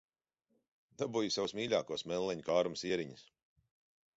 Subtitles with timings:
[1.01, 3.23] Dabūju savus mīļākos melleņu kāruma sieriņus.